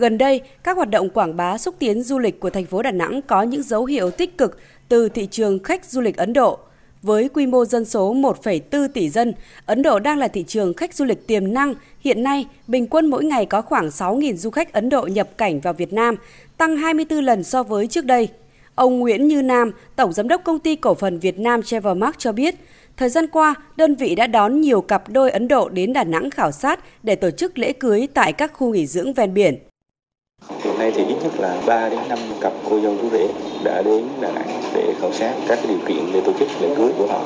Gần 0.00 0.18
đây, 0.18 0.40
các 0.62 0.76
hoạt 0.76 0.90
động 0.90 1.10
quảng 1.10 1.36
bá 1.36 1.58
xúc 1.58 1.74
tiến 1.78 2.02
du 2.02 2.18
lịch 2.18 2.40
của 2.40 2.50
thành 2.50 2.66
phố 2.66 2.82
Đà 2.82 2.90
Nẵng 2.90 3.20
có 3.22 3.42
những 3.42 3.62
dấu 3.62 3.84
hiệu 3.84 4.10
tích 4.10 4.38
cực 4.38 4.58
từ 4.88 5.08
thị 5.08 5.26
trường 5.30 5.62
khách 5.62 5.84
du 5.84 6.00
lịch 6.00 6.16
Ấn 6.16 6.32
Độ. 6.32 6.58
Với 7.02 7.28
quy 7.28 7.46
mô 7.46 7.64
dân 7.64 7.84
số 7.84 8.14
1,4 8.14 8.88
tỷ 8.88 9.08
dân, 9.08 9.34
Ấn 9.66 9.82
Độ 9.82 9.98
đang 9.98 10.18
là 10.18 10.28
thị 10.28 10.44
trường 10.48 10.74
khách 10.74 10.94
du 10.94 11.04
lịch 11.04 11.26
tiềm 11.26 11.54
năng. 11.54 11.74
Hiện 12.00 12.22
nay, 12.22 12.46
bình 12.66 12.86
quân 12.86 13.06
mỗi 13.06 13.24
ngày 13.24 13.46
có 13.46 13.62
khoảng 13.62 13.88
6.000 13.88 14.36
du 14.36 14.50
khách 14.50 14.72
Ấn 14.72 14.88
Độ 14.88 15.06
nhập 15.06 15.28
cảnh 15.38 15.60
vào 15.60 15.72
Việt 15.72 15.92
Nam, 15.92 16.14
tăng 16.56 16.76
24 16.76 17.24
lần 17.24 17.42
so 17.42 17.62
với 17.62 17.86
trước 17.86 18.04
đây. 18.04 18.28
Ông 18.74 18.98
Nguyễn 18.98 19.28
Như 19.28 19.42
Nam, 19.42 19.72
Tổng 19.96 20.12
Giám 20.12 20.28
đốc 20.28 20.44
Công 20.44 20.58
ty 20.58 20.76
Cổ 20.76 20.94
phần 20.94 21.18
Việt 21.18 21.38
Nam 21.38 21.62
Travelmark 21.62 22.18
cho 22.18 22.32
biết, 22.32 22.54
thời 22.96 23.08
gian 23.08 23.26
qua, 23.26 23.54
đơn 23.76 23.94
vị 23.94 24.14
đã 24.14 24.26
đón 24.26 24.60
nhiều 24.60 24.80
cặp 24.80 25.08
đôi 25.08 25.30
Ấn 25.30 25.48
Độ 25.48 25.68
đến 25.68 25.92
Đà 25.92 26.04
Nẵng 26.04 26.30
khảo 26.30 26.52
sát 26.52 26.80
để 27.02 27.14
tổ 27.14 27.30
chức 27.30 27.58
lễ 27.58 27.72
cưới 27.72 28.08
tại 28.14 28.32
các 28.32 28.52
khu 28.54 28.72
nghỉ 28.72 28.86
dưỡng 28.86 29.12
ven 29.12 29.34
biển. 29.34 29.69
Nay 30.80 30.92
thì 30.94 31.04
ít 31.04 31.16
nhất 31.22 31.32
là 31.38 31.62
3 31.66 31.88
đến 31.88 31.98
5 32.08 32.18
cặp 32.40 32.52
cô 32.70 32.80
dâu 32.80 32.94
chú 33.02 33.10
rể 33.10 33.28
đã 33.64 33.82
đến 33.82 34.04
Đà 34.20 34.32
Nẵng 34.32 34.62
để 34.74 34.94
khảo 35.00 35.12
sát 35.12 35.34
các 35.48 35.58
điều 35.68 35.78
kiện 35.88 36.12
để 36.12 36.20
tổ 36.20 36.32
chức 36.38 36.48
lễ 36.60 36.74
cưới 36.76 36.92
của 36.98 37.06
họ. 37.06 37.20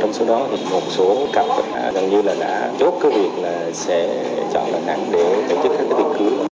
Trong 0.00 0.12
số 0.12 0.26
đó 0.26 0.48
thì 0.50 0.56
một 0.70 0.82
số 0.88 1.26
cặp 1.32 1.46
gần 1.94 2.10
như 2.10 2.22
là 2.22 2.34
đã 2.40 2.72
chốt 2.78 2.94
cái 3.02 3.10
việc 3.10 3.42
là 3.42 3.70
sẽ 3.72 4.24
chọn 4.52 4.72
Đà 4.72 4.80
Nẵng 4.86 5.08
để 5.12 5.46
tổ 5.48 5.62
chức 5.62 5.72
các 5.78 5.84
cái 5.90 5.98
tiệc 5.98 6.18
cưới. 6.18 6.46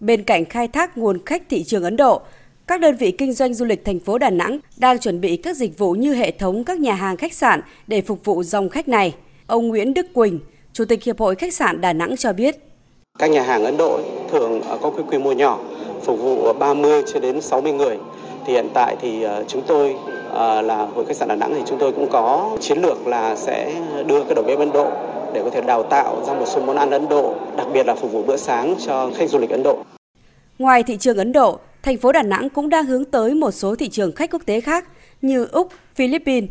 Bên 0.00 0.22
cạnh 0.22 0.44
khai 0.44 0.68
thác 0.68 0.98
nguồn 0.98 1.18
khách 1.26 1.42
thị 1.50 1.64
trường 1.64 1.84
Ấn 1.84 1.96
Độ, 1.96 2.20
các 2.66 2.80
đơn 2.80 2.96
vị 2.96 3.10
kinh 3.10 3.32
doanh 3.32 3.54
du 3.54 3.64
lịch 3.64 3.84
thành 3.84 4.00
phố 4.00 4.18
Đà 4.18 4.30
Nẵng 4.30 4.58
đang 4.76 4.98
chuẩn 4.98 5.20
bị 5.20 5.36
các 5.36 5.56
dịch 5.56 5.78
vụ 5.78 5.92
như 5.92 6.14
hệ 6.14 6.30
thống 6.30 6.64
các 6.64 6.80
nhà 6.80 6.94
hàng 6.94 7.16
khách 7.16 7.32
sạn 7.32 7.60
để 7.86 8.02
phục 8.02 8.24
vụ 8.24 8.42
dòng 8.42 8.68
khách 8.68 8.88
này. 8.88 9.14
Ông 9.46 9.68
Nguyễn 9.68 9.94
Đức 9.94 10.06
Quỳnh, 10.14 10.38
Chủ 10.72 10.84
tịch 10.84 11.04
Hiệp 11.04 11.18
hội 11.18 11.34
Khách 11.34 11.54
sạn 11.54 11.80
Đà 11.80 11.92
Nẵng 11.92 12.16
cho 12.16 12.32
biết. 12.32 12.56
Các 13.18 13.30
nhà 13.30 13.42
hàng 13.42 13.64
Ấn 13.64 13.76
Độ 13.76 14.00
thường 14.30 14.60
có 14.82 14.90
cái 14.90 15.04
quy 15.10 15.18
mô 15.18 15.32
nhỏ, 15.32 15.60
phục 16.04 16.20
vụ 16.20 16.52
30 16.52 17.02
cho 17.12 17.20
đến 17.20 17.40
60 17.40 17.72
người. 17.72 17.98
Thì 18.46 18.52
hiện 18.52 18.68
tại 18.74 18.96
thì 19.00 19.22
ờ, 19.22 19.44
chúng 19.48 19.62
tôi 19.66 19.96
ờ, 20.30 20.62
là 20.62 20.86
hội 20.94 21.04
khách 21.04 21.16
sạn 21.16 21.28
Đà 21.28 21.36
Nẵng 21.36 21.54
thì 21.54 21.62
chúng 21.66 21.78
tôi 21.78 21.92
cũng 21.92 22.08
có 22.10 22.56
chiến 22.60 22.78
lược 22.82 23.06
là 23.06 23.36
sẽ 23.36 23.74
đưa 24.06 24.24
cái 24.24 24.34
đầu 24.34 24.44
bếp 24.44 24.58
Ấn 24.58 24.72
Độ 24.72 24.90
để 25.34 25.42
có 25.44 25.50
thể 25.50 25.60
đào 25.60 25.82
tạo 25.82 26.24
ra 26.26 26.34
một 26.34 26.46
số 26.46 26.60
món 26.60 26.76
ăn 26.76 26.90
Ấn 26.90 27.08
Độ, 27.08 27.34
đặc 27.56 27.66
biệt 27.72 27.86
là 27.86 27.94
phục 27.94 28.12
vụ 28.12 28.22
bữa 28.22 28.36
sáng 28.36 28.74
cho 28.86 29.10
khách 29.16 29.30
du 29.30 29.38
lịch 29.38 29.50
Ấn 29.50 29.62
Độ. 29.62 29.78
Ngoài 30.58 30.82
thị 30.82 30.96
trường 30.96 31.16
Ấn 31.16 31.32
Độ, 31.32 31.58
thành 31.82 31.96
phố 31.96 32.12
Đà 32.12 32.22
Nẵng 32.22 32.48
cũng 32.48 32.68
đang 32.68 32.86
hướng 32.86 33.04
tới 33.04 33.34
một 33.34 33.50
số 33.50 33.76
thị 33.76 33.88
trường 33.88 34.12
khách 34.12 34.30
quốc 34.30 34.42
tế 34.46 34.60
khác 34.60 34.88
như 35.22 35.46
Úc, 35.52 35.68
Philippines. 35.94 36.50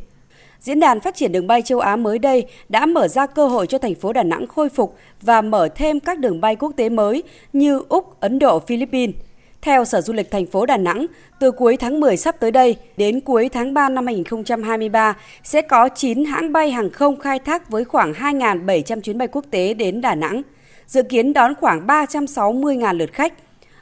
Diễn 0.60 0.80
đàn 0.80 1.00
phát 1.00 1.16
triển 1.16 1.32
đường 1.32 1.48
bay 1.48 1.62
châu 1.62 1.80
Á 1.80 1.96
mới 1.96 2.20
đây 2.20 2.46
đã 2.70 2.86
mở 2.86 3.08
ra 3.08 3.26
cơ 3.26 3.48
hội 3.48 3.68
cho 3.68 3.78
thành 3.78 3.96
phố 3.96 4.14
Đà 4.14 4.24
Nẵng 4.24 4.48
khôi 4.48 4.70
phục 4.70 4.96
và 5.22 5.42
mở 5.42 5.70
thêm 5.76 6.00
các 6.00 6.20
đường 6.20 6.42
bay 6.42 6.56
quốc 6.56 6.72
tế 6.76 6.90
mới 6.90 7.24
như 7.54 7.82
Úc, 7.90 8.20
Ấn 8.20 8.40
Độ, 8.40 8.60
Philippines. 8.60 9.16
Theo 9.62 9.86
Sở 9.86 10.02
Du 10.02 10.14
lịch 10.14 10.32
thành 10.32 10.46
phố 10.46 10.66
Đà 10.66 10.78
Nẵng, 10.78 11.06
từ 11.40 11.52
cuối 11.52 11.78
tháng 11.78 12.00
10 12.00 12.18
sắp 12.18 12.36
tới 12.40 12.52
đây 12.52 12.76
đến 12.98 13.22
cuối 13.22 13.50
tháng 13.50 13.74
3 13.74 13.90
năm 13.90 14.06
2023 14.06 15.16
sẽ 15.44 15.62
có 15.62 15.90
9 15.96 16.26
hãng 16.26 16.54
bay 16.54 16.72
hàng 16.72 16.90
không 16.90 17.20
khai 17.20 17.40
thác 17.40 17.70
với 17.70 17.86
khoảng 17.86 18.14
2.700 18.14 19.02
chuyến 19.02 19.18
bay 19.18 19.28
quốc 19.28 19.46
tế 19.52 19.74
đến 19.74 20.02
Đà 20.02 20.16
Nẵng, 20.16 20.42
dự 20.88 21.04
kiến 21.04 21.34
đón 21.34 21.56
khoảng 21.56 21.88
360.000 21.88 22.94
lượt 22.94 23.14
khách. 23.14 23.34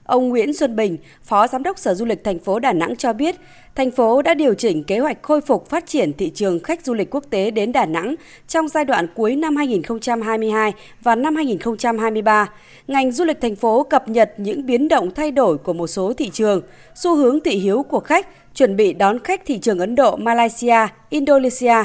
Ông 0.10 0.30
Nguyễn 0.30 0.54
Xuân 0.54 0.76
Bình, 0.76 0.98
Phó 1.24 1.48
Giám 1.48 1.64
đốc 1.64 1.80
Sở 1.80 1.94
Du 1.94 2.06
lịch 2.06 2.24
thành 2.24 2.40
phố 2.40 2.60
Đà 2.60 2.74
Nẵng 2.74 2.96
cho 2.96 3.14
biết, 3.14 3.36
thành 3.76 3.92
phố 3.92 4.22
đã 4.22 4.34
điều 4.34 4.54
chỉnh 4.54 4.84
kế 4.84 5.00
hoạch 5.00 5.22
khôi 5.22 5.42
phục 5.42 5.70
phát 5.70 5.88
triển 5.88 6.14
thị 6.14 6.32
trường 6.36 6.60
khách 6.60 6.86
du 6.86 6.94
lịch 6.94 7.16
quốc 7.16 7.24
tế 7.30 7.52
đến 7.52 7.72
Đà 7.72 7.86
Nẵng 7.86 8.16
trong 8.48 8.68
giai 8.68 8.86
đoạn 8.86 9.08
cuối 9.16 9.36
năm 9.36 9.56
2022 9.56 10.74
và 11.02 11.16
năm 11.16 11.36
2023. 11.36 12.50
Ngành 12.88 13.12
du 13.12 13.26
lịch 13.26 13.42
thành 13.42 13.56
phố 13.56 13.84
cập 13.84 14.08
nhật 14.08 14.34
những 14.38 14.66
biến 14.66 14.88
động 14.88 15.12
thay 15.16 15.32
đổi 15.32 15.58
của 15.58 15.74
một 15.74 15.88
số 15.88 16.14
thị 16.14 16.30
trường, 16.34 16.62
xu 16.96 17.16
hướng 17.16 17.40
thị 17.40 17.56
hiếu 17.56 17.84
của 17.84 18.00
khách, 18.00 18.28
chuẩn 18.56 18.76
bị 18.76 18.94
đón 18.94 19.20
khách 19.20 19.46
thị 19.46 19.58
trường 19.58 19.80
Ấn 19.80 19.96
Độ, 19.96 20.16
Malaysia, 20.16 20.88
Indonesia. 21.10 21.84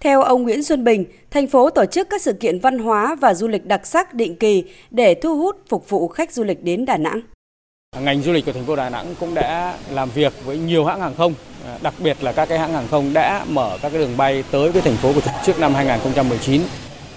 Theo 0.00 0.22
ông 0.22 0.42
Nguyễn 0.42 0.62
Xuân 0.62 0.84
Bình, 0.84 1.04
thành 1.30 1.46
phố 1.46 1.70
tổ 1.70 1.84
chức 1.86 2.10
các 2.10 2.22
sự 2.22 2.32
kiện 2.32 2.58
văn 2.58 2.78
hóa 2.78 3.14
và 3.14 3.34
du 3.34 3.48
lịch 3.48 3.66
đặc 3.66 3.86
sắc 3.86 4.14
định 4.14 4.36
kỳ 4.36 4.64
để 4.90 5.14
thu 5.14 5.38
hút 5.38 5.56
phục 5.68 5.90
vụ 5.90 6.08
khách 6.08 6.32
du 6.32 6.44
lịch 6.44 6.64
đến 6.64 6.84
Đà 6.84 6.96
Nẵng. 6.96 7.20
Ngành 8.00 8.22
du 8.22 8.32
lịch 8.32 8.46
của 8.46 8.52
thành 8.52 8.64
phố 8.64 8.76
Đà 8.76 8.90
Nẵng 8.90 9.14
cũng 9.20 9.34
đã 9.34 9.78
làm 9.90 10.10
việc 10.10 10.32
với 10.44 10.58
nhiều 10.58 10.84
hãng 10.84 11.00
hàng 11.00 11.14
không, 11.14 11.34
à, 11.66 11.78
đặc 11.82 11.94
biệt 11.98 12.16
là 12.20 12.32
các 12.32 12.48
cái 12.48 12.58
hãng 12.58 12.72
hàng 12.72 12.86
không 12.90 13.12
đã 13.12 13.44
mở 13.48 13.78
các 13.82 13.88
cái 13.88 13.98
đường 13.98 14.16
bay 14.16 14.44
tới 14.50 14.70
với 14.70 14.82
thành 14.82 14.96
phố 14.96 15.12
của 15.12 15.20
trước 15.46 15.58
năm 15.58 15.74
2019 15.74 16.62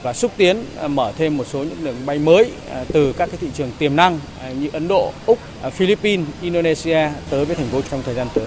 và 0.02 0.14
xúc 0.14 0.32
tiến 0.38 0.64
à, 0.80 0.88
mở 0.88 1.12
thêm 1.18 1.38
một 1.38 1.48
số 1.48 1.60
những 1.60 1.84
đường 1.84 1.96
bay 2.06 2.20
mới 2.20 2.52
à, 2.72 2.84
từ 2.94 3.14
các 3.14 3.30
cái 3.32 3.38
thị 3.42 3.48
trường 3.54 3.72
tiềm 3.80 3.96
năng 3.96 4.20
như 4.60 4.70
Ấn 4.74 4.88
Độ, 4.88 5.12
Úc, 5.26 5.40
Philippines, 5.72 6.28
Indonesia 6.42 7.10
tới 7.30 7.46
với 7.46 7.56
thành 7.56 7.68
phố 7.68 7.82
trong 7.92 8.02
thời 8.06 8.16
gian 8.16 8.28
tới. 8.34 8.46